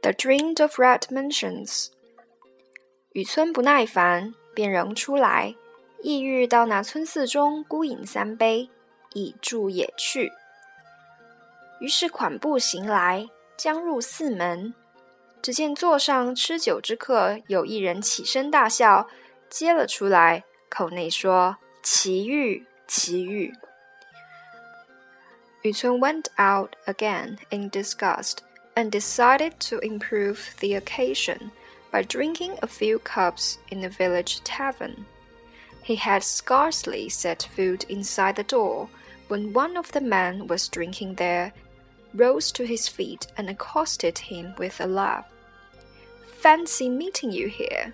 [0.00, 1.88] The Dream of Red Mansions。
[3.12, 5.54] 雨村不耐烦，便仍出来，
[6.02, 8.68] 意欲到那村寺中孤饮三杯，
[9.12, 10.32] 以助野趣。
[11.80, 14.74] 于是款步行来，将入寺门。
[15.42, 19.08] 只见座上吃酒之客有一人起身大笑，
[19.50, 23.52] 接了出来，口内说：“奇遇，奇遇。”
[25.63, 28.43] Yutun went out again in disgust
[28.75, 31.51] and decided to improve the occasion
[31.91, 35.05] by drinking a few cups in the village tavern.
[35.83, 38.89] He had scarcely set foot inside the door
[39.29, 41.53] when one of the men was drinking there
[42.13, 45.25] rose to his feet and accosted him with a laugh.
[46.39, 47.91] Fancy meeting you here.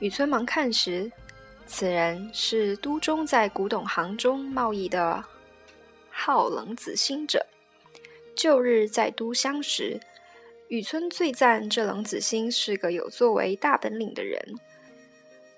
[0.00, 1.10] 雨村忙看时，
[1.66, 5.24] 此人是都中在古董行中贸易的
[6.25, 7.45] 号冷子兴者。
[8.35, 9.99] 旧日在都相识，
[10.69, 14.55] 雨村最赞这冷子兴是个有作为、大本领的人。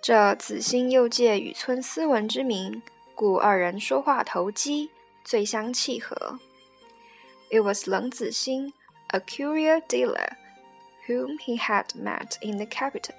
[0.02, 2.82] 这子兴又借雨村斯文之名，
[3.16, 4.90] 故二人说话投机，
[5.24, 6.38] 最相契合。
[7.50, 8.74] It was 冷子兴
[9.12, 10.32] ，a curio dealer。
[11.08, 13.16] whom he had met in the capital,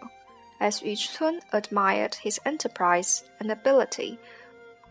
[0.60, 4.18] as Yuzun admired his enterprise and ability,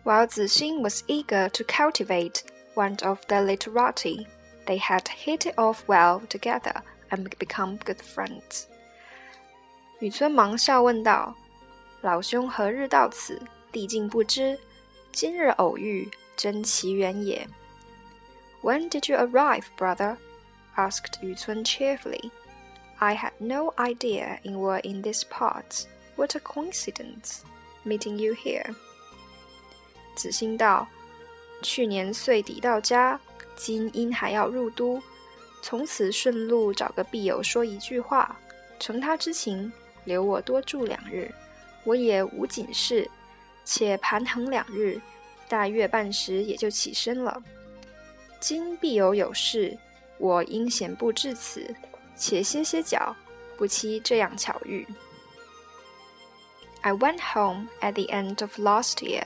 [0.06, 2.42] while Zixing was eager to cultivate
[2.75, 4.27] one of the literati.
[4.66, 8.66] They had hit it off well together and become good friends.
[10.00, 11.34] 雨村忙笑问道：“
[12.00, 13.41] 老兄何日到此？
[13.70, 14.58] 弟竟不知。
[15.12, 17.47] 今日偶遇，真奇缘也。”
[18.62, 20.16] When did you arrive, brother?
[20.77, 22.30] asked Yu Cun cheerfully.
[22.98, 25.86] I had no idea you were in this part.
[26.16, 27.42] What a coincidence,
[27.84, 28.75] meeting you here.
[30.17, 30.85] 子兴道
[31.63, 33.17] ：“去年岁底到家，
[33.55, 35.01] 今因还要入都，
[35.61, 38.38] 从此顺路找个必友说一句话，
[38.79, 39.71] 承他之情，
[40.03, 41.31] 留我多住两日。
[41.83, 43.09] 我也无紧事，
[43.63, 45.00] 且盘衡两日，
[45.47, 47.41] 大约半时也就起身了。
[48.39, 49.77] 今必友有事，
[50.17, 51.73] 我应闲步至此。”
[52.19, 53.16] 且歇歇脚，
[53.57, 54.88] 不期这样巧遇。
[56.81, 59.23] I went home at the end of last year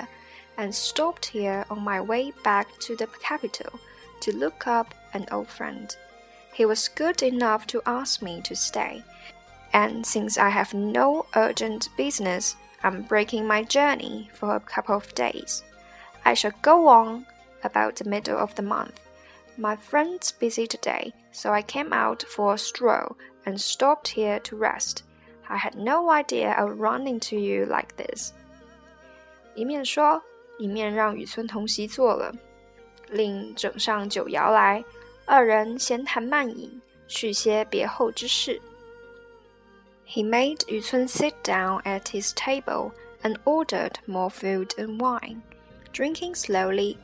[0.58, 3.78] and stopped here on my way back to the capital
[4.20, 5.96] to look up an old friend.
[6.54, 9.04] He was good enough to ask me to stay,
[9.72, 15.14] and since I have no urgent business, I'm breaking my journey for a couple of
[15.14, 15.62] days.
[16.24, 17.26] I shall go on
[17.62, 19.00] about the middle of the month.
[19.58, 24.56] My friend's busy today, so I came out for a stroll and stopped here to
[24.56, 25.02] rest.
[25.48, 28.32] I had no idea I would run into you like this.
[29.54, 30.22] 一面说，
[30.61, 32.31] 一面让雨村同席坐了，
[33.09, 34.85] 另整上酒肴来，
[35.25, 38.61] 二人闲谈慢饮，叙些别后之事。
[40.07, 42.91] He made Yu Cun sit down at his table
[43.23, 45.41] and ordered more food and wine,
[45.93, 46.97] drinking slowly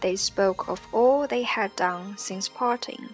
[0.00, 3.10] they spoke of all they had done since parting.